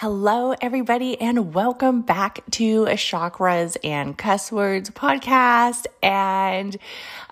[0.00, 5.86] Hello, everybody, and welcome back to Chakras and Cuss Words podcast.
[6.02, 6.76] And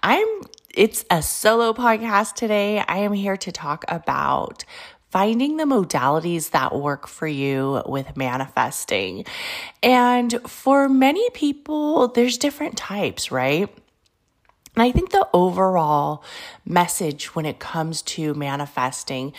[0.03, 0.27] I'm,
[0.75, 2.79] it's a solo podcast today.
[2.79, 4.65] I am here to talk about
[5.11, 9.27] finding the modalities that work for you with manifesting.
[9.83, 13.69] And for many people, there's different types, right?
[14.75, 16.25] And I think the overall
[16.67, 19.33] message when it comes to manifesting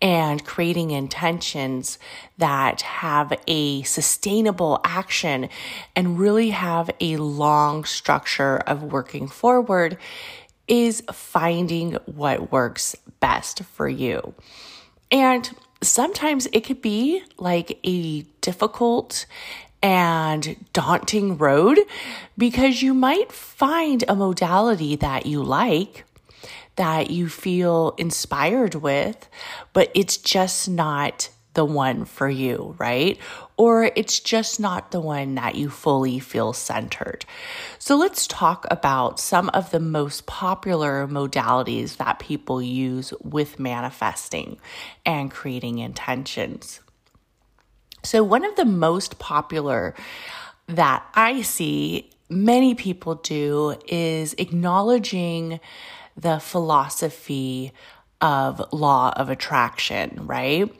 [0.00, 1.98] and creating intentions
[2.38, 5.48] that have a sustainable action
[5.96, 9.98] and really have a long structure of working forward
[10.68, 14.34] is finding what works best for you.
[15.10, 15.48] And
[15.82, 19.26] sometimes it could be like a difficult
[19.82, 21.78] and daunting road
[22.36, 26.04] because you might find a modality that you like,
[26.76, 29.28] that you feel inspired with,
[29.72, 33.18] but it's just not the one for you, right?
[33.56, 37.24] Or it's just not the one that you fully feel centered.
[37.78, 44.58] So let's talk about some of the most popular modalities that people use with manifesting
[45.06, 46.80] and creating intentions.
[48.06, 49.92] So, one of the most popular
[50.68, 55.58] that I see many people do is acknowledging
[56.16, 57.72] the philosophy
[58.20, 60.72] of law of attraction, right?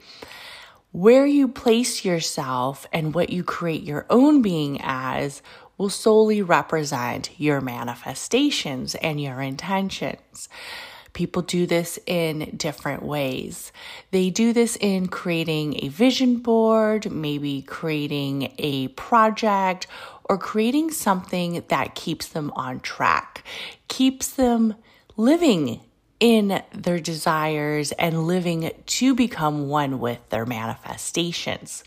[0.93, 5.41] Where you place yourself and what you create your own being as
[5.77, 10.47] will solely represent your manifestations and your intentions.
[11.17, 13.71] People do this in different ways.
[14.11, 19.87] They do this in creating a vision board, maybe creating a project,
[20.25, 23.43] or creating something that keeps them on track,
[23.87, 24.75] keeps them
[25.15, 25.79] living
[26.19, 31.83] in their desires and living to become one with their manifestations.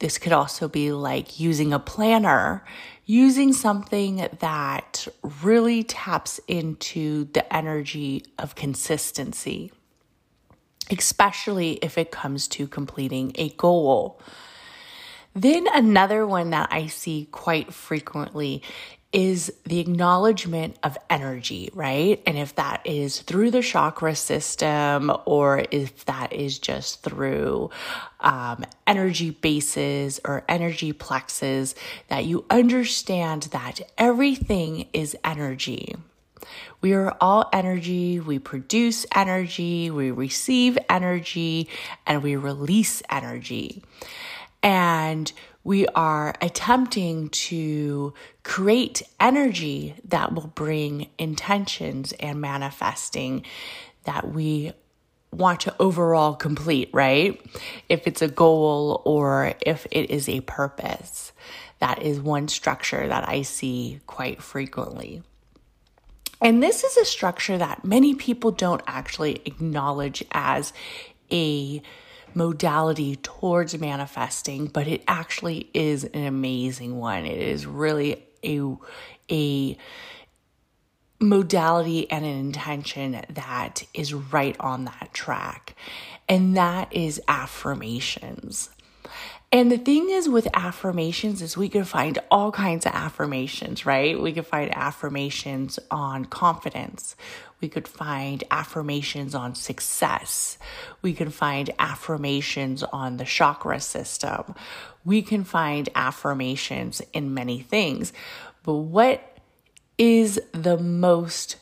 [0.00, 2.62] This could also be like using a planner
[3.08, 5.08] using something that
[5.42, 9.72] really taps into the energy of consistency,
[10.90, 14.20] especially if it comes to completing a goal.
[15.34, 18.62] Then, another one that I see quite frequently
[19.12, 22.22] is the acknowledgement of energy, right?
[22.26, 27.70] And if that is through the chakra system or if that is just through
[28.20, 31.74] um, energy bases or energy plexes,
[32.08, 35.94] that you understand that everything is energy.
[36.82, 38.20] We are all energy.
[38.20, 39.90] We produce energy.
[39.90, 41.68] We receive energy
[42.06, 43.82] and we release energy.
[44.62, 45.32] And
[45.68, 53.44] we are attempting to create energy that will bring intentions and manifesting
[54.04, 54.72] that we
[55.30, 57.38] want to overall complete, right?
[57.86, 61.32] If it's a goal or if it is a purpose.
[61.80, 65.22] That is one structure that I see quite frequently.
[66.40, 70.72] And this is a structure that many people don't actually acknowledge as
[71.30, 71.82] a
[72.34, 77.26] modality towards manifesting, but it actually is an amazing one.
[77.26, 78.76] It is really a
[79.30, 79.76] a
[81.20, 85.74] modality and an intention that is right on that track.
[86.28, 88.70] And that is affirmations.
[89.50, 94.20] And the thing is with affirmations is we can find all kinds of affirmations, right?
[94.20, 97.16] We can find affirmations on confidence.
[97.62, 100.58] We could find affirmations on success.
[101.00, 104.54] We can find affirmations on the chakra system.
[105.02, 108.12] We can find affirmations in many things.
[108.64, 109.38] But what
[109.96, 111.56] is the most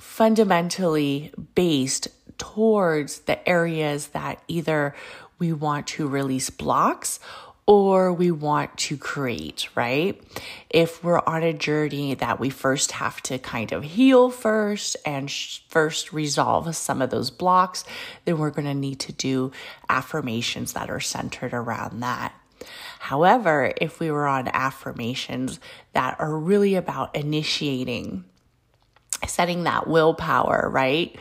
[0.00, 2.08] fundamentally based
[2.38, 4.94] towards the areas that either
[5.38, 7.20] we want to release blocks
[7.66, 10.22] or we want to create, right?
[10.70, 15.28] If we're on a journey that we first have to kind of heal first and
[15.28, 17.84] sh- first resolve some of those blocks,
[18.24, 19.50] then we're going to need to do
[19.88, 22.32] affirmations that are centered around that.
[23.00, 25.58] However, if we were on affirmations
[25.92, 28.24] that are really about initiating,
[29.26, 31.16] setting that willpower, right?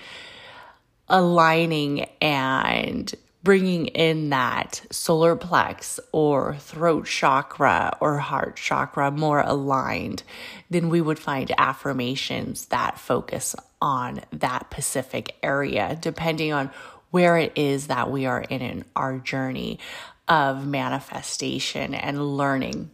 [1.09, 3.13] Aligning and
[3.45, 10.23] bringing in that solar plex or throat chakra or heart chakra more aligned,
[10.69, 16.71] then we would find affirmations that focus on that specific area, depending on
[17.11, 19.79] where it is that we are in, in our journey
[20.27, 22.89] of manifestation and learning.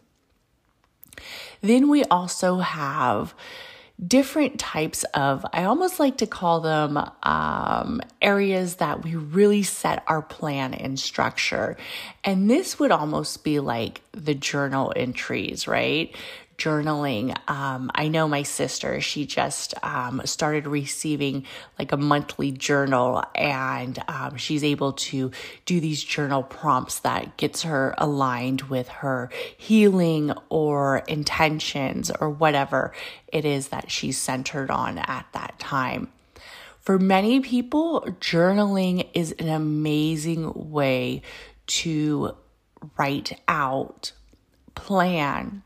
[1.62, 3.34] Then we also have
[4.06, 10.04] different types of, I almost like to call them um, areas that we really set
[10.08, 11.78] our plan and structure.
[12.24, 16.16] And this would almost be like the journal entries, right?
[16.62, 17.36] Journaling.
[17.50, 21.46] Um, I know my sister, she just um, started receiving
[21.80, 25.32] like a monthly journal, and um, she's able to
[25.66, 32.94] do these journal prompts that gets her aligned with her healing or intentions or whatever
[33.28, 36.12] it is that she's centered on at that time.
[36.80, 41.22] For many people, journaling is an amazing way
[41.68, 42.36] to
[42.98, 44.12] write out,
[44.76, 45.64] plan,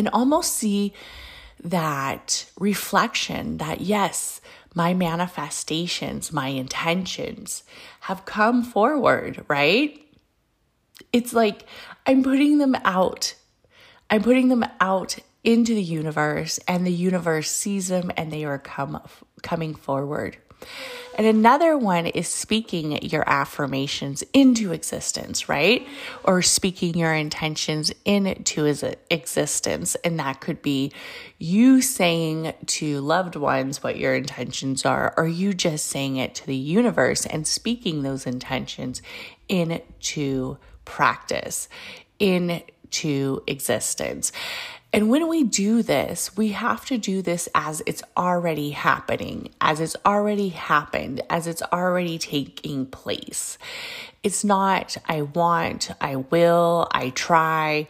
[0.00, 0.94] and almost see
[1.62, 4.40] that reflection that yes,
[4.74, 7.64] my manifestations, my intentions
[8.00, 10.00] have come forward, right?
[11.12, 11.66] It's like
[12.06, 13.34] I'm putting them out.
[14.08, 18.58] I'm putting them out into the universe and the universe sees them and they are
[18.58, 19.02] come
[19.42, 20.38] coming forward.
[21.16, 25.86] And another one is speaking your affirmations into existence, right?
[26.24, 29.96] Or speaking your intentions into existence.
[29.96, 30.92] And that could be
[31.38, 36.46] you saying to loved ones what your intentions are, or you just saying it to
[36.46, 39.02] the universe and speaking those intentions
[39.48, 41.68] into practice,
[42.18, 44.32] into existence.
[44.92, 49.78] And when we do this, we have to do this as it's already happening, as
[49.78, 53.56] it's already happened, as it's already taking place.
[54.24, 57.86] It's not, I want, I will, I try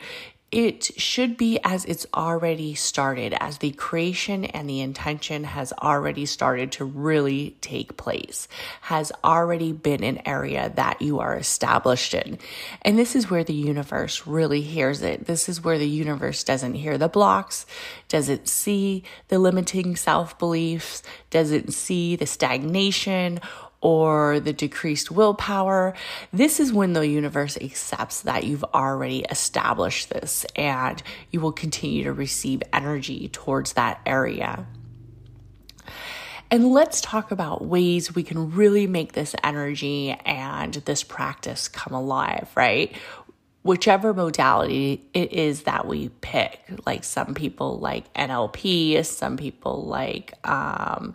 [0.52, 6.26] it should be as it's already started, as the creation and the intention has already
[6.26, 8.49] started to really take place,
[8.82, 12.37] has already been an area that you are established in.
[12.82, 15.26] And this is where the universe really hears it.
[15.26, 17.64] This is where the universe doesn't hear the blocks,
[18.08, 23.38] doesn't see the limiting self beliefs, doesn't see the stagnation
[23.80, 25.94] or the decreased willpower,
[26.32, 32.04] this is when the universe accepts that you've already established this and you will continue
[32.04, 34.66] to receive energy towards that area.
[36.52, 41.94] And let's talk about ways we can really make this energy and this practice come
[41.94, 42.96] alive, right?
[43.62, 46.60] Whichever modality it is that we pick.
[46.86, 51.14] Like some people like NLP, some people like um,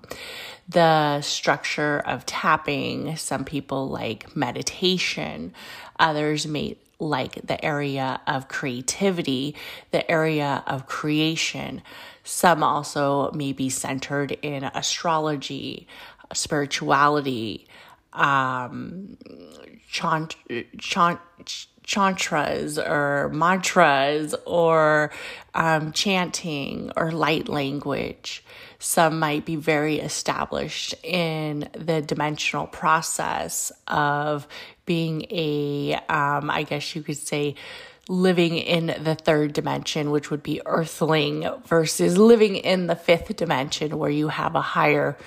[0.69, 5.53] the structure of tapping, some people like meditation,
[5.97, 9.55] others may like the area of creativity,
[9.91, 11.81] the area of creation.
[12.23, 15.87] Some also may be centered in astrology,
[16.33, 17.67] spirituality,
[18.13, 19.17] um,
[19.89, 20.35] chant,
[20.77, 21.19] chant,
[21.85, 25.11] chantras or mantras or
[25.53, 28.43] um, chanting or light language.
[28.79, 34.47] Some might be very established in the dimensional process of
[34.85, 37.55] being a, um, I guess you could say,
[38.07, 43.97] living in the third dimension, which would be earthling, versus living in the fifth dimension
[43.97, 45.17] where you have a higher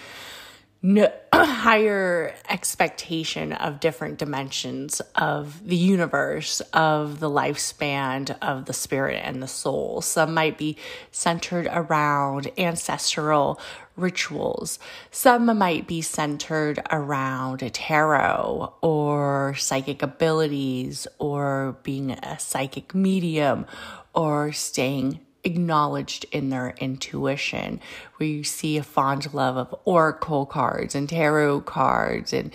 [0.80, 9.20] no, higher expectation of different dimensions of the universe, of the lifespan of the spirit
[9.24, 10.00] and the soul.
[10.00, 10.76] Some might be
[11.10, 13.60] centered around ancestral
[13.96, 14.78] rituals.
[15.10, 23.66] Some might be centered around tarot or psychic abilities or being a psychic medium
[24.14, 27.80] or staying acknowledged in their intuition,
[28.16, 32.52] where you see a fond love of oracle cards and tarot cards and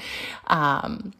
[0.47, 1.13] um,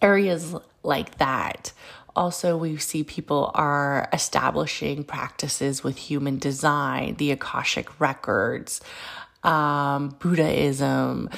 [0.00, 1.72] areas like that.
[2.16, 8.80] Also, we see people are establishing practices with human design, the Akashic records,
[9.42, 11.28] um, Buddhism.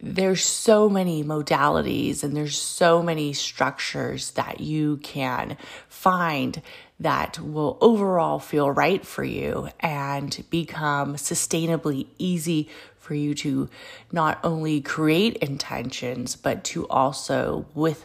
[0.00, 5.56] There's so many modalities and there's so many structures that you can
[5.88, 6.60] find
[7.02, 12.68] that will overall feel right for you and become sustainably easy
[12.98, 13.68] for you to
[14.12, 18.04] not only create intentions, but to also with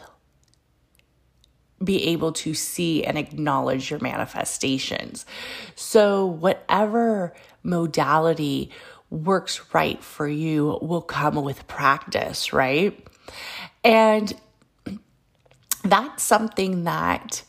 [1.82, 5.24] be able to see and acknowledge your manifestations.
[5.76, 8.70] So, whatever modality
[9.10, 13.06] works right for you will come with practice, right?
[13.84, 14.34] And
[15.84, 17.44] that's something that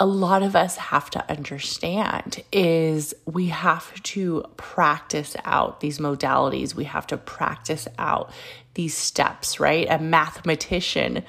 [0.00, 6.74] a lot of us have to understand is we have to practice out these modalities
[6.74, 8.30] we have to practice out
[8.74, 11.22] these steps right a mathematician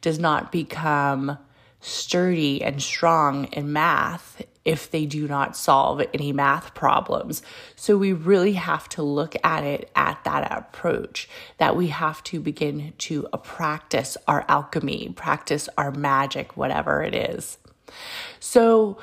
[0.00, 1.38] does not become
[1.80, 7.42] sturdy and strong in math if they do not solve any math problems.
[7.74, 12.38] So we really have to look at it at that approach that we have to
[12.40, 17.56] begin to practice our alchemy, practice our magic, whatever it is.
[18.40, 18.98] So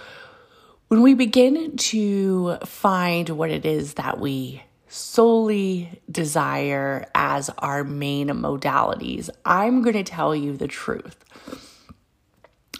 [0.87, 8.29] when we begin to find what it is that we solely desire as our main
[8.29, 11.23] modalities, I'm going to tell you the truth.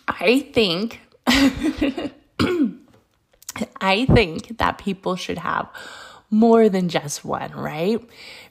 [0.08, 1.02] I think
[3.82, 5.68] I think that people should have
[6.36, 8.02] more than just one, right?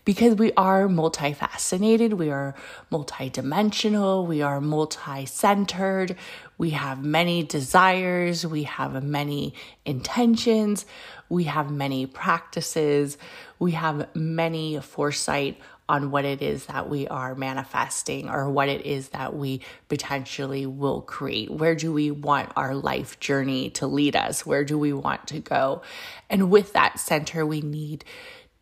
[0.07, 2.55] Because we are multifaceted, we are
[2.91, 6.17] multidimensional, we are multi centered,
[6.57, 9.53] we have many desires, we have many
[9.85, 10.87] intentions,
[11.29, 13.19] we have many practices,
[13.59, 18.87] we have many foresight on what it is that we are manifesting or what it
[18.87, 21.51] is that we potentially will create.
[21.51, 24.47] Where do we want our life journey to lead us?
[24.47, 25.83] Where do we want to go?
[26.31, 28.05] And with that center, we need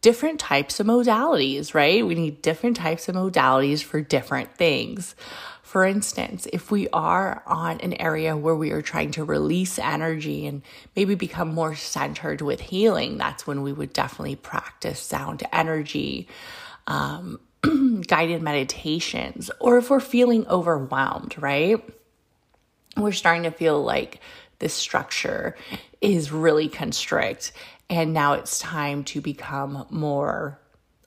[0.00, 2.04] different types of modalities, right?
[2.04, 5.14] We need different types of modalities for different things.
[5.62, 10.46] For instance, if we are on an area where we are trying to release energy
[10.46, 10.62] and
[10.96, 16.28] maybe become more centered with healing, that's when we would definitely practice sound energy
[16.86, 17.40] um,
[18.06, 21.82] guided meditations, or if we're feeling overwhelmed, right?
[22.96, 24.20] We're starting to feel like
[24.58, 25.56] this structure
[26.00, 27.52] is really constrict,
[27.88, 30.58] and now it's time to become more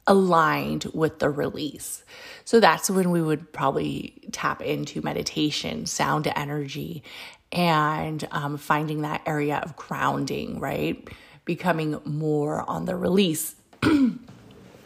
[0.07, 2.03] aligned with the release.
[2.43, 7.03] So that's when we would probably tap into meditation, sound energy,
[7.51, 11.07] and um, finding that area of grounding, right?
[11.45, 13.55] Becoming more on the release.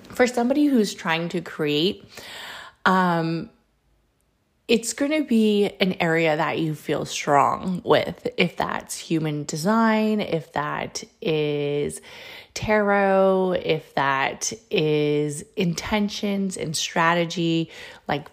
[0.09, 2.03] for somebody who's trying to create,
[2.85, 3.49] um,
[4.67, 8.27] it's going to be an area that you feel strong with.
[8.37, 12.01] If that's human design, if that is
[12.53, 17.71] tarot, if that is intentions and strategy,
[18.07, 18.27] like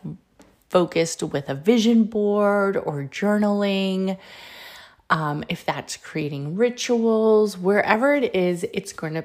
[0.69, 4.19] focused with a vision board or journaling.
[5.09, 9.25] Um, if that's creating rituals, wherever it is, it's going to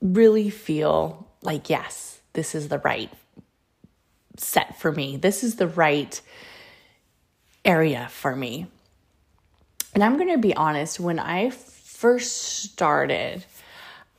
[0.00, 3.10] really feel like, yes, this is the right
[4.36, 5.16] set for me.
[5.16, 6.20] This is the right
[7.64, 8.66] area for me.
[9.94, 13.44] And I'm going to be honest, when I first started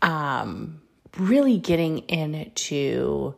[0.01, 0.81] um,
[1.17, 3.33] really getting into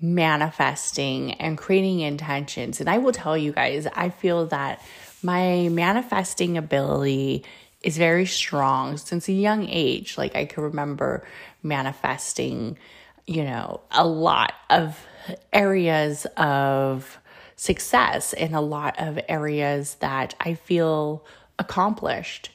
[0.00, 4.82] manifesting and creating intentions, and I will tell you guys, I feel that
[5.22, 7.44] my manifesting ability
[7.82, 10.16] is very strong since a young age.
[10.16, 11.26] Like I can remember
[11.62, 12.78] manifesting,
[13.26, 15.04] you know, a lot of
[15.52, 17.18] areas of
[17.56, 21.24] success and a lot of areas that I feel
[21.58, 22.50] accomplished.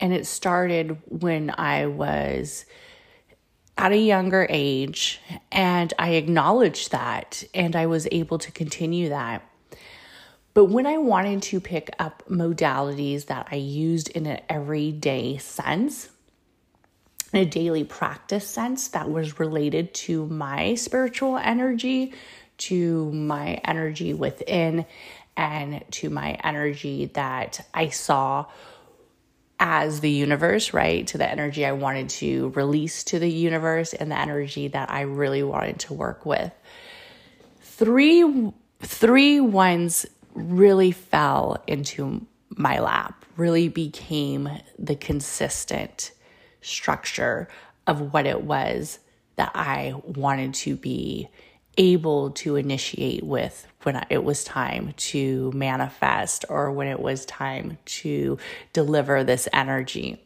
[0.00, 2.66] And it started when I was
[3.78, 5.20] at a younger age
[5.52, 9.42] and I acknowledged that and I was able to continue that.
[10.56, 16.08] But when I wanted to pick up modalities that I used in an everyday sense,
[17.34, 22.14] in a daily practice sense that was related to my spiritual energy,
[22.56, 24.86] to my energy within,
[25.36, 28.46] and to my energy that I saw
[29.60, 31.06] as the universe, right?
[31.08, 35.02] To the energy I wanted to release to the universe and the energy that I
[35.02, 36.50] really wanted to work with.
[37.60, 40.06] Three three ones
[40.36, 46.12] really fell into my lap, really became the consistent
[46.60, 47.48] structure
[47.86, 48.98] of what it was
[49.36, 51.28] that I wanted to be
[51.78, 57.76] able to initiate with when it was time to manifest or when it was time
[57.84, 58.38] to
[58.72, 60.20] deliver this energy.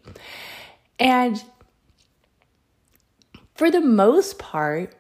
[0.99, 1.43] And
[3.55, 4.95] for the most part,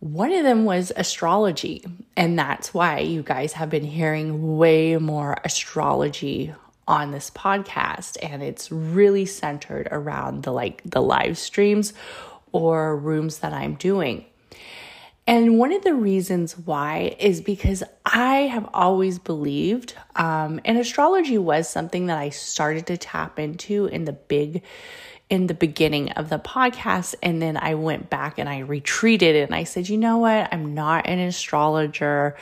[0.00, 1.84] one of them was astrology.
[2.16, 6.54] And that's why you guys have been hearing way more astrology
[6.86, 8.16] on this podcast.
[8.22, 11.92] And it's really centered around the like the live streams
[12.52, 14.24] or rooms that I'm doing.
[15.26, 21.36] And one of the reasons why is because I have always believed, um, and astrology
[21.36, 24.62] was something that I started to tap into in the big
[25.30, 27.14] in the beginning of the podcast.
[27.22, 30.48] And then I went back and I retreated and I said, you know what?
[30.52, 32.36] I'm not an astrologer.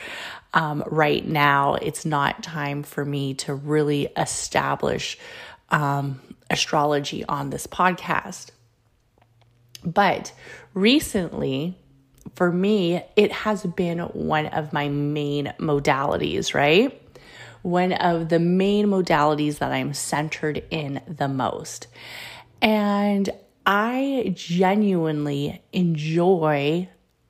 [0.54, 5.18] Um, right now, it's not time for me to really establish
[5.70, 8.50] um, astrology on this podcast.
[9.84, 10.32] But
[10.74, 11.76] recently,
[12.34, 17.00] for me, it has been one of my main modalities, right?
[17.62, 21.88] One of the main modalities that I'm centered in the most.
[22.60, 23.30] And
[23.64, 26.88] I genuinely enjoy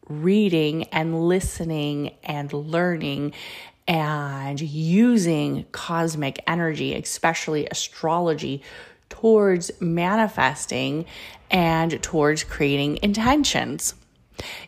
[0.08, 3.32] reading and listening and learning
[3.88, 8.62] and using cosmic energy, especially astrology,
[9.08, 11.06] towards manifesting
[11.50, 13.94] and towards creating intentions.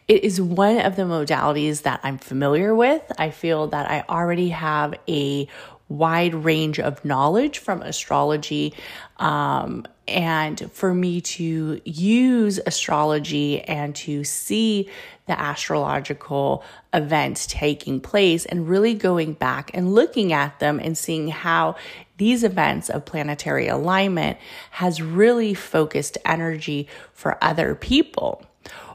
[0.06, 3.02] It is one of the modalities that I'm familiar with.
[3.18, 5.48] I feel that I already have a
[5.88, 8.74] wide range of knowledge from astrology.
[9.18, 14.88] Um, and for me to use astrology and to see
[15.26, 21.28] the astrological events taking place and really going back and looking at them and seeing
[21.28, 21.76] how
[22.16, 24.38] these events of planetary alignment
[24.72, 28.42] has really focused energy for other people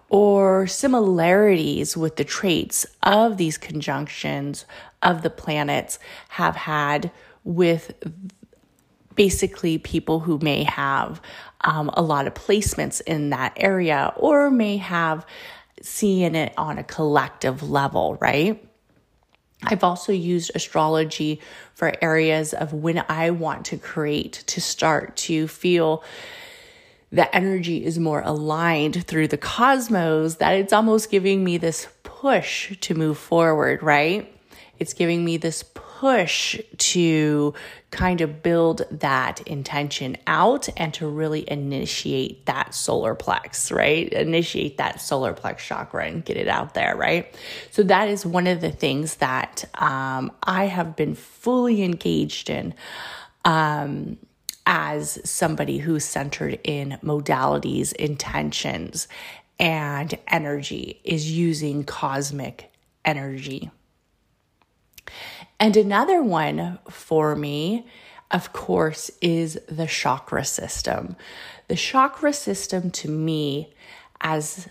[0.09, 4.65] or similarities with the traits of these conjunctions
[5.01, 5.97] of the planets
[6.29, 7.11] have had
[7.43, 7.93] with
[9.15, 11.21] basically people who may have
[11.61, 15.25] um, a lot of placements in that area or may have
[15.81, 18.63] seen it on a collective level, right?
[19.65, 21.39] I've also used astrology
[21.73, 26.03] for areas of when I want to create to start to feel
[27.11, 32.75] the energy is more aligned through the cosmos that it's almost giving me this push
[32.79, 34.33] to move forward, right?
[34.79, 35.61] It's giving me this
[36.03, 37.53] push to
[37.89, 44.11] kind of build that intention out and to really initiate that solar plex, right?
[44.11, 47.33] Initiate that solar plex chakra and get it out there, right?
[47.71, 52.73] So that is one of the things that um, I have been fully engaged in.
[53.45, 54.17] Um,
[54.65, 59.07] as somebody who's centered in modalities, intentions,
[59.57, 62.71] and energy, is using cosmic
[63.05, 63.71] energy.
[65.59, 67.87] And another one for me,
[68.31, 71.15] of course, is the chakra system.
[71.67, 73.73] The chakra system to me,
[74.19, 74.67] as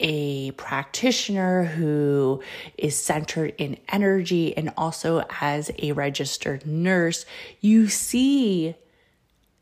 [0.00, 2.42] a practitioner who
[2.76, 7.24] is centered in energy and also as a registered nurse,
[7.60, 8.74] you see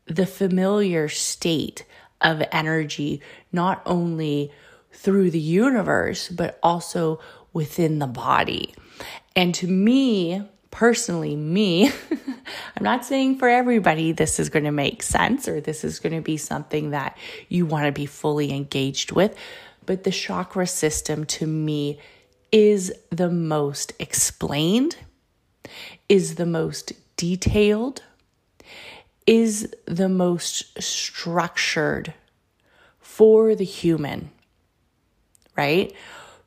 [0.05, 1.85] the familiar state
[2.19, 3.21] of energy,
[3.51, 4.51] not only
[4.91, 7.19] through the universe, but also
[7.53, 8.73] within the body.
[9.35, 11.91] And to me, personally, me,
[12.77, 16.15] I'm not saying for everybody this is going to make sense or this is going
[16.15, 17.17] to be something that
[17.49, 19.37] you want to be fully engaged with,
[19.85, 21.99] but the chakra system to me
[22.51, 24.97] is the most explained,
[26.09, 28.01] is the most detailed,
[29.27, 32.13] is the most structured
[32.99, 34.31] for the human,
[35.55, 35.93] right?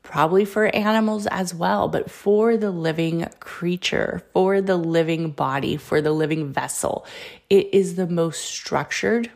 [0.05, 5.99] Probably for animals as well, but for the living creature, for the living body, for
[5.99, 7.05] the living vessel.
[7.49, 9.29] It is the most structured.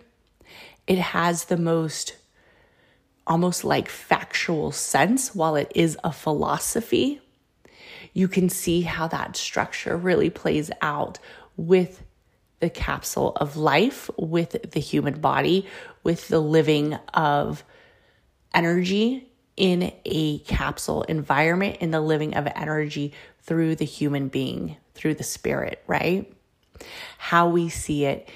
[0.87, 2.15] It has the most
[3.27, 7.19] almost like factual sense while it is a philosophy.
[8.13, 11.19] You can see how that structure really plays out
[11.57, 12.03] with
[12.59, 15.67] the capsule of life, with the human body,
[16.03, 17.63] with the living of
[18.53, 19.29] energy
[19.59, 25.23] in a capsule environment in the living of energy through the human being, through the
[25.23, 26.31] spirit, right?
[27.17, 28.29] How we see it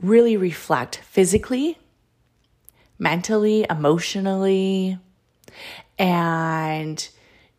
[0.00, 1.76] really reflect physically,
[3.00, 4.96] mentally, emotionally,
[5.98, 7.08] and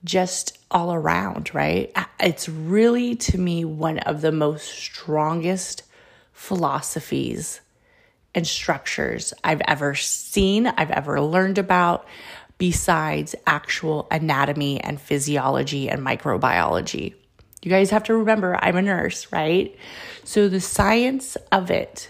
[0.05, 1.91] just all around, right?
[2.17, 5.83] It's really to me one of the most strongest
[6.31, 7.59] philosophies
[8.33, 12.05] and structures I've ever seen, I've ever learned about
[12.59, 17.15] besides actual anatomy and physiology and microbiology.
[17.63, 19.75] You guys have to remember, I'm a nurse, right?
[20.23, 22.09] So the science of it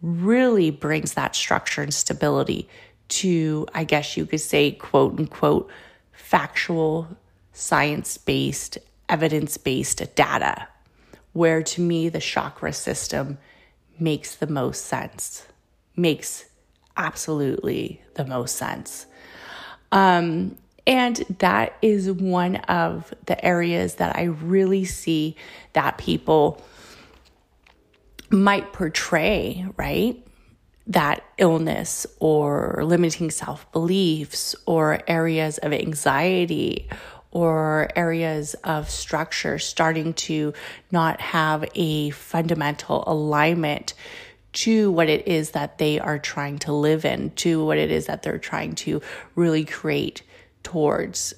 [0.00, 2.68] really brings that structure and stability
[3.08, 5.68] to, I guess you could say, quote unquote,
[6.12, 7.08] factual,
[7.52, 10.68] science based, evidence based data,
[11.32, 13.38] where to me the chakra system
[13.98, 15.46] makes the most sense,
[15.96, 16.46] makes
[16.96, 19.06] absolutely the most sense.
[19.92, 25.36] Um, and that is one of the areas that I really see
[25.72, 26.64] that people
[28.30, 30.22] might portray, right?
[30.90, 36.88] that illness or limiting self beliefs or areas of anxiety
[37.30, 40.52] or areas of structure starting to
[40.90, 43.94] not have a fundamental alignment
[44.52, 48.06] to what it is that they are trying to live in, to what it is
[48.06, 49.00] that they're trying to
[49.34, 50.22] really create
[50.62, 51.34] towards.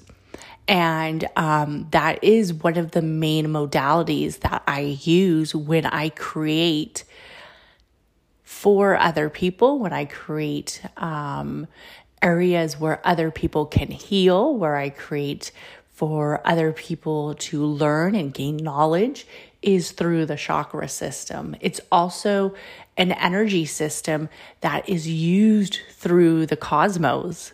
[0.68, 7.04] And um, that is one of the main modalities that I use when I create
[8.42, 11.66] for other people, when I create um,
[12.22, 15.50] areas where other people can heal, where I create
[15.90, 19.26] for other people to learn and gain knowledge
[19.62, 21.56] is through the chakra system.
[21.60, 22.54] It's also
[22.96, 24.28] an energy system
[24.60, 27.52] that is used through the cosmos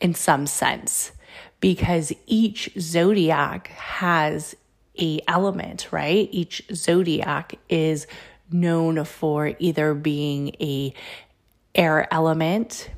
[0.00, 1.12] in some sense
[1.60, 4.54] because each zodiac has
[5.00, 6.28] a element, right?
[6.32, 8.06] Each zodiac is
[8.50, 10.92] known for either being a
[11.74, 12.90] air element,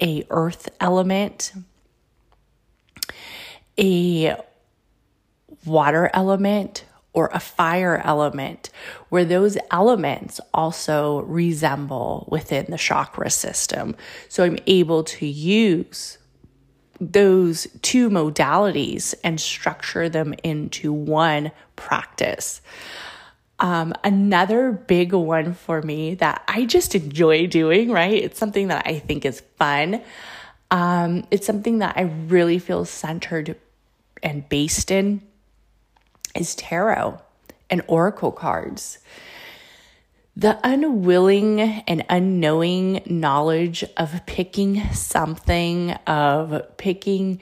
[0.00, 1.52] a earth element,
[3.78, 4.36] a
[5.64, 8.68] water element or a fire element,
[9.08, 13.96] where those elements also resemble within the chakra system.
[14.28, 16.18] So I'm able to use
[17.00, 22.60] those two modalities and structure them into one practice.
[23.60, 28.14] Um, another big one for me that I just enjoy doing, right?
[28.14, 30.02] It's something that I think is fun.
[30.70, 33.56] Um, it's something that I really feel centered
[34.22, 35.22] and based in
[36.34, 37.20] is tarot
[37.70, 38.98] and oracle cards.
[40.36, 47.40] The unwilling and unknowing knowledge of picking something, of picking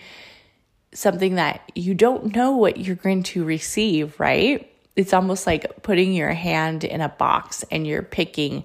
[0.95, 4.72] something that you don't know what you're going to receive, right?
[4.95, 8.65] It's almost like putting your hand in a box and you're picking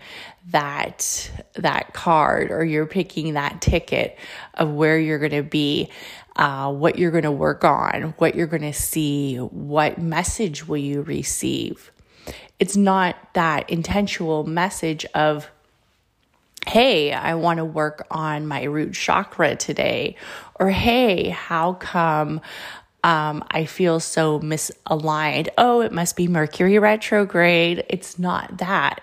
[0.50, 4.18] that that card or you're picking that ticket
[4.54, 5.90] of where you're going to be
[6.38, 10.78] uh, what you're going to work on, what you're going to see, what message will
[10.78, 11.92] you receive.
[12.60, 15.50] It's not that intentional message of,
[16.68, 20.16] hey, I want to work on my root chakra today,
[20.56, 22.42] or hey, how come
[23.04, 25.50] um, I feel so misaligned?
[25.58, 27.86] Oh, it must be Mercury retrograde.
[27.90, 29.02] It's not that.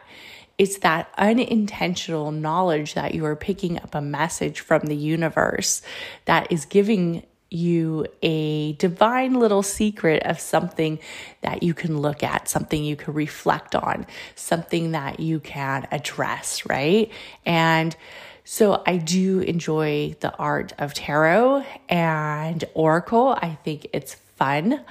[0.57, 5.83] It's that unintentional knowledge that you are picking up a message from the universe
[6.27, 10.99] that is giving you a divine little secret of something
[11.43, 16.67] that you can look at, something you can reflect on, something that you can address,
[16.67, 17.11] right?
[17.47, 17.97] And
[18.45, 23.37] so I do enjoy the art of tarot and oracle.
[23.41, 24.85] I think it's fun.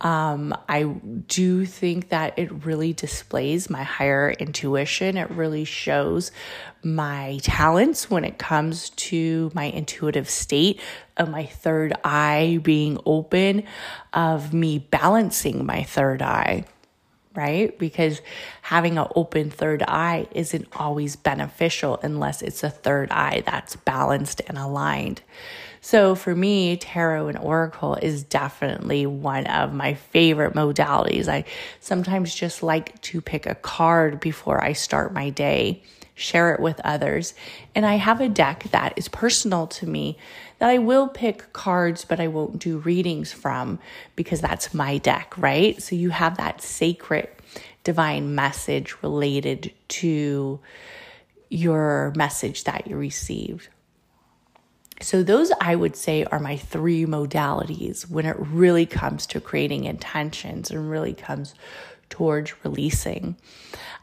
[0.00, 5.16] Um, I do think that it really displays my higher intuition.
[5.16, 6.32] It really shows
[6.82, 10.80] my talents when it comes to my intuitive state
[11.16, 13.62] of my third eye being open,
[14.12, 16.64] of me balancing my third eye
[17.36, 17.78] right?
[17.78, 18.20] Because
[18.62, 24.40] having an open third eye isn't always beneficial unless it's a third eye that's balanced
[24.46, 25.22] and aligned.
[25.80, 31.28] So for me, tarot and oracle is definitely one of my favorite modalities.
[31.28, 31.44] I
[31.78, 36.80] sometimes just like to pick a card before I start my day, share it with
[36.82, 37.34] others.
[37.74, 40.18] And I have a deck that is personal to me
[40.58, 43.78] that I will pick cards, but I won't do readings from
[44.14, 45.80] because that's my deck, right?
[45.82, 47.28] So you have that sacred
[47.84, 50.60] divine message related to
[51.48, 53.68] your message that you received.
[55.02, 59.84] So, those I would say are my three modalities when it really comes to creating
[59.84, 61.54] intentions and really comes
[62.08, 63.36] towards releasing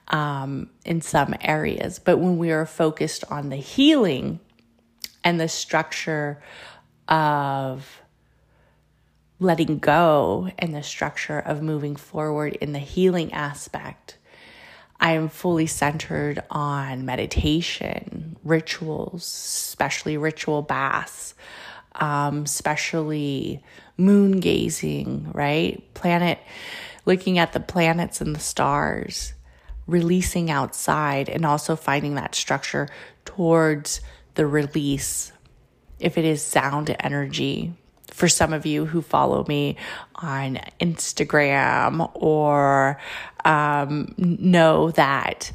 [0.10, 1.98] um, in some areas.
[1.98, 4.40] But when we are focused on the healing
[5.24, 6.42] and the structure
[7.08, 8.02] of
[9.40, 14.18] letting go and the structure of moving forward in the healing aspect,
[15.00, 21.34] I am fully centered on meditation, rituals, especially ritual baths,
[21.96, 23.62] um, especially
[23.98, 25.84] moon gazing, right?
[25.94, 26.40] Planet,
[27.06, 29.34] looking at the planets and the stars,
[29.88, 32.88] releasing outside, and also finding that structure
[33.26, 34.00] towards
[34.36, 35.32] the release.
[36.00, 37.74] If it is sound energy,
[38.12, 39.76] for some of you who follow me
[40.16, 43.00] on Instagram or
[43.44, 45.52] um, know that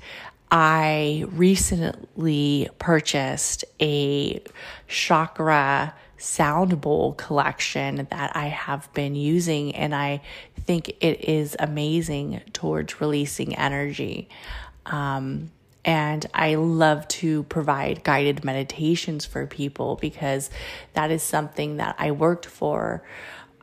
[0.50, 4.42] I recently purchased a
[4.88, 10.20] chakra sound bowl collection that I have been using, and I
[10.64, 14.28] think it is amazing towards releasing energy.
[14.86, 15.52] Um,
[15.84, 20.50] And I love to provide guided meditations for people because
[20.92, 23.02] that is something that I worked for,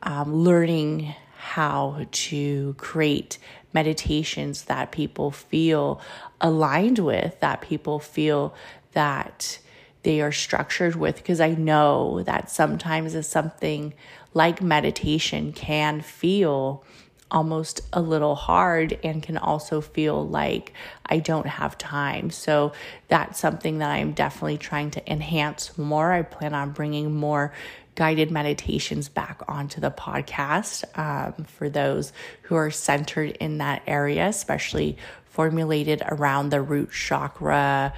[0.02, 3.38] um, learning how to create
[3.72, 6.00] meditations that people feel
[6.40, 8.54] aligned with, that people feel
[8.92, 9.58] that
[10.02, 11.16] they are structured with.
[11.16, 13.92] Because I know that sometimes is something
[14.34, 16.84] like meditation can feel
[17.30, 20.72] almost a little hard and can also feel like
[21.04, 22.30] I don't have time.
[22.30, 22.72] So
[23.08, 26.12] that's something that I'm definitely trying to enhance more.
[26.12, 27.52] I plan on bringing more
[27.96, 32.12] guided meditations back onto the podcast um, for those
[32.42, 37.92] who are centered in that area, especially formulated around the root chakra,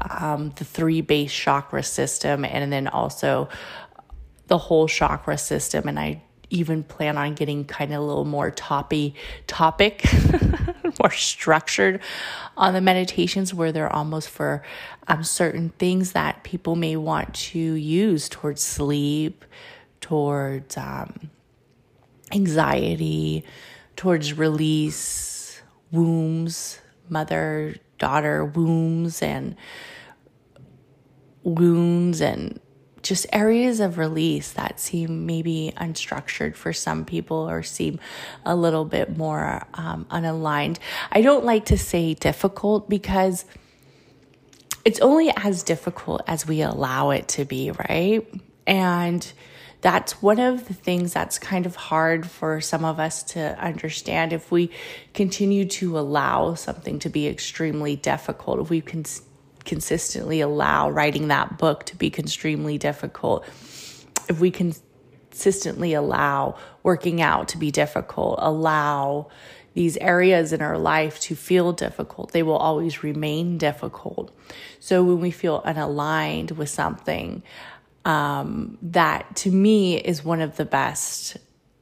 [0.00, 3.48] um, the three base chakra system, and then also
[4.48, 5.88] the whole chakra system.
[5.88, 6.22] And I
[6.54, 9.14] even plan on getting kind of a little more toppy
[9.46, 10.04] topic,
[11.00, 12.00] more structured
[12.56, 14.62] on the meditations where they're almost for
[15.08, 19.44] um, certain things that people may want to use towards sleep,
[20.00, 21.30] towards um,
[22.32, 23.44] anxiety,
[23.96, 29.56] towards release, wombs, mother daughter wombs, and
[31.42, 32.60] wounds and
[33.04, 38.00] just areas of release that seem maybe unstructured for some people or seem
[38.44, 40.78] a little bit more um, unaligned.
[41.12, 43.44] I don't like to say difficult because
[44.84, 48.26] it's only as difficult as we allow it to be, right?
[48.66, 49.32] And
[49.80, 54.32] that's one of the things that's kind of hard for some of us to understand.
[54.32, 54.70] If we
[55.12, 59.04] continue to allow something to be extremely difficult, if we can
[59.64, 63.44] consistently allow writing that book to be extremely difficult,
[64.28, 69.28] if we consistently allow working out to be difficult, allow
[69.74, 74.32] these areas in our life to feel difficult, they will always remain difficult.
[74.78, 77.42] So when we feel unaligned with something,
[78.04, 81.36] um, that to me is one of the best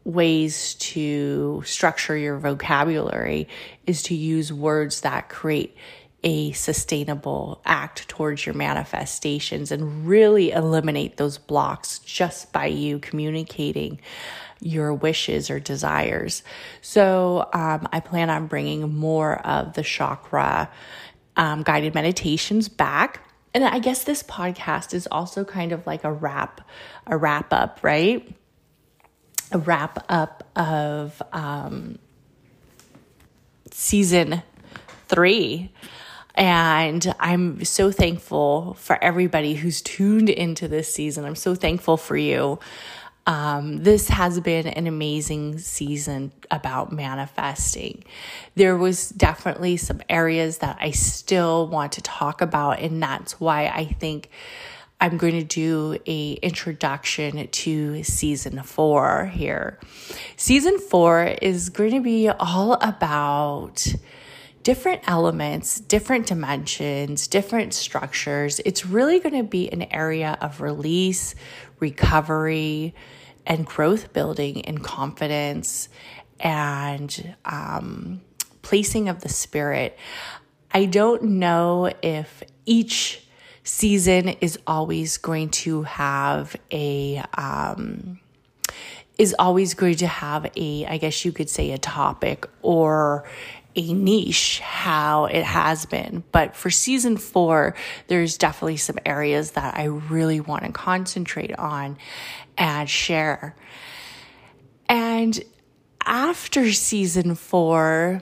[0.04, 3.48] ways to structure your vocabulary
[3.86, 5.76] is to use words that create
[6.24, 14.00] a sustainable act towards your manifestations and really eliminate those blocks just by you communicating
[14.60, 16.42] your wishes or desires.
[16.80, 20.70] So, um, I plan on bringing more of the chakra
[21.36, 23.26] um, guided meditations back.
[23.54, 26.60] And I guess this podcast is also kind of like a wrap,
[27.06, 28.34] a wrap up, right?
[29.50, 31.98] A wrap up of um,
[33.70, 34.42] season
[35.08, 35.70] three
[36.34, 41.24] and I'm so thankful for everybody who's tuned into this season.
[41.24, 42.58] I'm so thankful for you.
[43.26, 48.02] Um, this has been an amazing season about manifesting.
[48.56, 53.66] There was definitely some areas that I still want to talk about, and that's why
[53.66, 54.28] I think
[55.00, 59.78] I'm going to do a introduction to season four here.
[60.36, 63.86] Season four is going to be all about
[64.62, 68.60] different elements, different dimensions, different structures.
[68.64, 71.34] It's really going to be an area of release,
[71.80, 72.94] recovery,
[73.46, 75.88] and growth building and confidence
[76.38, 78.20] and um,
[78.62, 79.98] placing of the spirit.
[80.70, 83.26] I don't know if each
[83.64, 88.18] season is always going to have a um,
[89.18, 93.28] is always going to have a i guess you could say a topic or
[93.74, 96.24] a niche how it has been.
[96.32, 97.74] But for season four,
[98.08, 101.96] there's definitely some areas that I really want to concentrate on
[102.58, 103.56] and share.
[104.88, 105.42] And
[106.04, 108.20] after season four,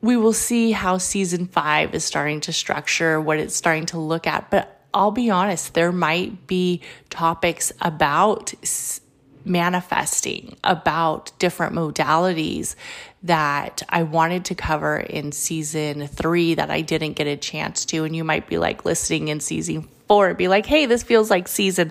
[0.00, 4.26] we will see how season five is starting to structure, what it's starting to look
[4.26, 4.50] at.
[4.50, 8.52] But I'll be honest, there might be topics about
[9.44, 12.74] manifesting, about different modalities
[13.24, 18.04] that I wanted to cover in season three that I didn't get a chance to.
[18.04, 21.48] And you might be like listening in season four, be like, hey, this feels like
[21.48, 21.90] season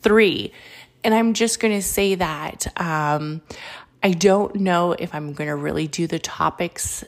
[0.00, 0.52] three.
[1.04, 3.42] And I'm just going to say that um,
[4.02, 7.04] I don't know if I'm going to really do the topics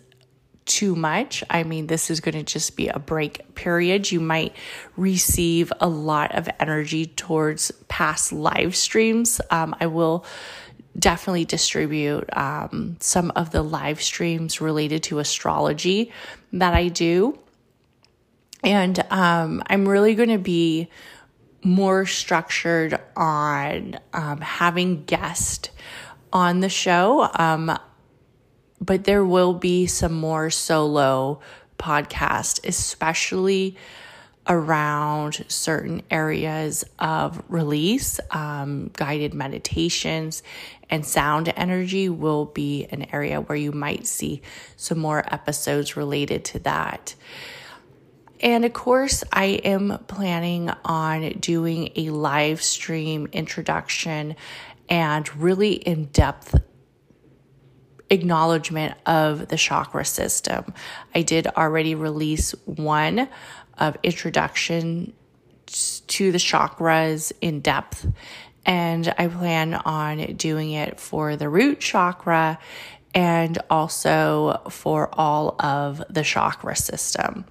[0.66, 1.44] too much.
[1.48, 4.10] I mean, this is going to just be a break period.
[4.10, 4.56] You might
[4.96, 9.40] receive a lot of energy towards past live streams.
[9.50, 10.24] Um, I will
[10.98, 16.12] definitely distribute um, some of the live streams related to astrology
[16.52, 17.38] that I do.
[18.62, 20.88] And um, I'm really going to be
[21.62, 25.70] more structured on um, having guests
[26.32, 27.28] on the show.
[27.34, 27.76] Um,
[28.80, 31.40] but there will be some more solo
[31.78, 33.76] podcast, especially
[34.46, 38.20] around certain areas of release.
[38.30, 40.42] Um, guided meditations
[40.90, 44.42] and sound energy will be an area where you might see
[44.76, 47.14] some more episodes related to that.
[48.40, 54.36] And of course, I am planning on doing a live stream introduction
[54.88, 56.54] and really in depth
[58.10, 60.74] acknowledgement of the chakra system.
[61.14, 63.28] I did already release one
[63.78, 65.12] of introduction
[65.66, 68.06] to the chakras in depth.
[68.66, 72.58] And I plan on doing it for the root chakra
[73.14, 77.44] and also for all of the chakra system.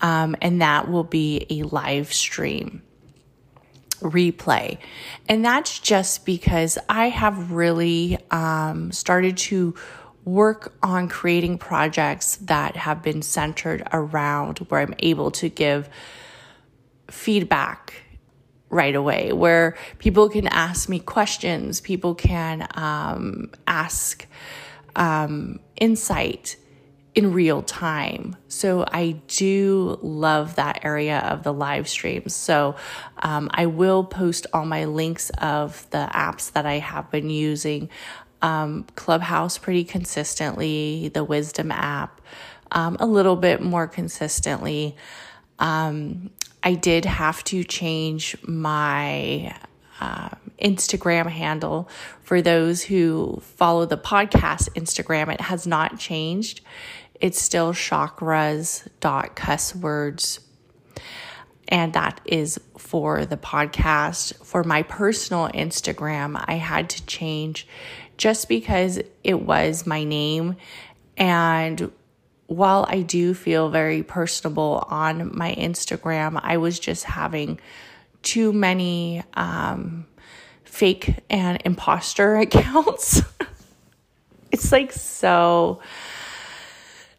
[0.00, 2.82] Um, and that will be a live stream
[4.00, 4.78] replay.
[5.28, 9.74] And that's just because I have really um, started to
[10.26, 15.88] work on creating projects that have been centered around where I'm able to give
[17.08, 17.94] feedback
[18.68, 24.26] right away, where people can ask me questions, people can um, ask
[24.96, 26.56] um, insight
[27.14, 28.36] in real time.
[28.48, 32.34] So I do love that area of the live streams.
[32.34, 32.74] So
[33.22, 37.88] um, I will post all my links of the apps that I have been using
[38.42, 42.20] um, Clubhouse pretty consistently, the Wisdom app
[42.72, 44.96] um, a little bit more consistently.
[45.58, 46.30] Um,
[46.62, 49.56] I did have to change my
[50.00, 51.88] uh, Instagram handle
[52.22, 55.32] for those who follow the podcast Instagram.
[55.32, 56.60] It has not changed.
[57.20, 60.40] It's still chakras.cusswords.
[61.68, 64.44] And that is for the podcast.
[64.44, 67.66] For my personal Instagram, I had to change
[68.16, 70.56] just because it was my name.
[71.16, 71.90] And
[72.46, 77.58] while I do feel very personable on my Instagram, I was just having
[78.22, 80.06] too many um,
[80.64, 83.22] fake and imposter accounts.
[84.52, 85.80] it's like so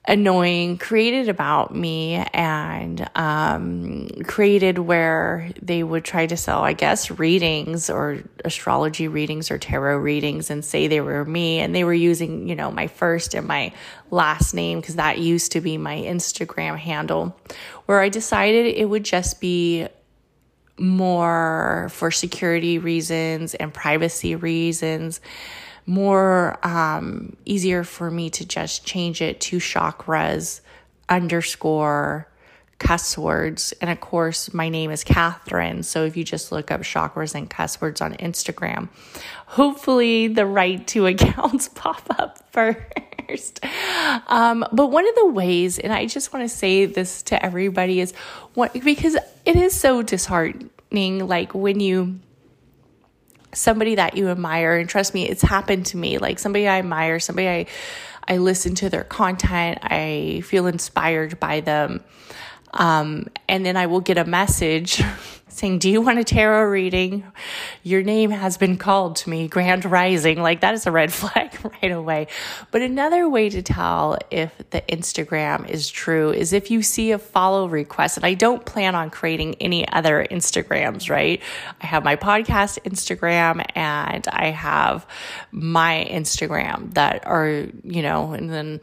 [0.08, 7.12] annoying created about me and um, created where they would try to sell, I guess,
[7.12, 11.60] readings or astrology readings or tarot readings and say they were me.
[11.60, 13.74] And they were using, you know, my first and my
[14.10, 17.38] last name because that used to be my Instagram handle,
[17.86, 19.88] where I decided it would just be
[20.80, 25.20] more for security reasons and privacy reasons
[25.88, 30.62] more um, easier for me to just change it to chakras
[31.10, 32.28] underscore
[32.78, 33.74] cuss words.
[33.82, 35.84] And of course, my name is Catherine.
[35.84, 38.90] So if you just look up chakras and cuss words on Instagram,
[39.48, 43.64] hopefully the right two accounts pop up first.
[44.28, 48.00] Um, but one of the ways, and I just want to say this to everybody,
[48.00, 48.14] is
[48.54, 52.20] what because it is so disheartening, like when you
[53.54, 56.18] somebody that you admire and trust me it's happened to me.
[56.18, 57.66] Like somebody i admire somebody i
[58.28, 62.04] i listen to their content i feel inspired by them
[62.74, 65.02] um, and then i will get a message
[65.58, 67.24] saying, Do you want a tarot reading?
[67.84, 70.42] Your name has been called to me, Grand Rising.
[70.42, 72.28] Like that is a red flag right away.
[72.72, 77.20] But another way to tell if the Instagram is true is if you see a
[77.20, 78.18] follow request.
[78.18, 81.42] And I don't plan on creating any other Instagrams, right?
[81.82, 85.08] I have my podcast Instagram and I have
[85.52, 88.82] my Instagram that are, you know, and then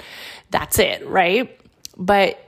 [0.50, 1.58] that's it, right?
[1.96, 2.43] But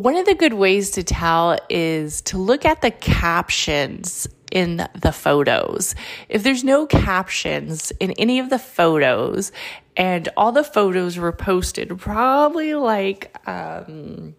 [0.00, 5.12] one of the good ways to tell is to look at the captions in the
[5.12, 5.94] photos.
[6.28, 9.52] If there's no captions in any of the photos
[9.96, 14.34] and all the photos were posted probably like um,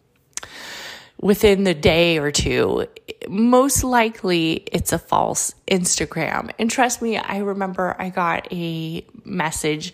[1.20, 2.88] within the day or two,
[3.28, 6.52] most likely it's a false Instagram.
[6.58, 9.94] And trust me, I remember I got a message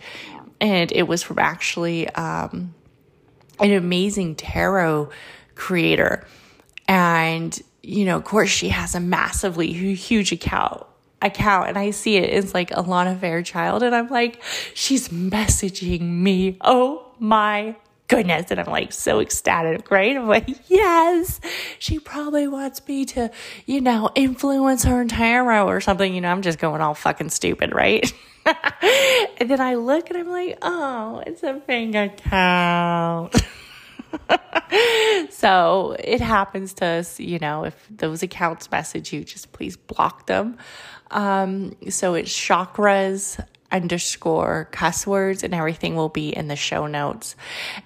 [0.60, 2.74] and it was from actually um,
[3.58, 5.10] an amazing tarot
[5.54, 6.26] creator.
[6.88, 10.86] And, you know, of course, she has a massively huge account
[11.22, 12.30] account and I see it.
[12.30, 13.82] It's like Alana Fairchild.
[13.82, 14.42] And I'm like,
[14.74, 16.58] she's messaging me.
[16.60, 17.76] Oh my
[18.08, 18.50] goodness.
[18.50, 20.16] And I'm like so ecstatic, right?
[20.16, 21.40] I'm like, yes,
[21.78, 23.30] she probably wants me to,
[23.64, 26.14] you know, influence her entire row or something.
[26.14, 28.12] You know, I'm just going all fucking stupid, right?
[28.44, 33.34] and then I look and I'm like, oh, it's a bank account.
[35.30, 40.26] so it happens to us, you know, if those accounts message you, just please block
[40.26, 40.56] them.
[41.10, 43.42] Um, so it's chakras
[43.72, 47.34] underscore cuss words and everything will be in the show notes.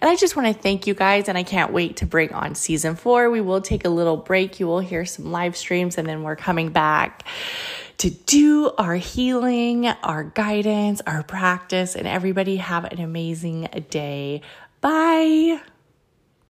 [0.00, 2.54] And I just want to thank you guys and I can't wait to bring on
[2.56, 3.30] season four.
[3.30, 4.58] We will take a little break.
[4.60, 7.24] You will hear some live streams and then we're coming back
[7.98, 14.42] to do our healing, our guidance, our practice, and everybody have an amazing day.
[14.80, 15.60] Bye.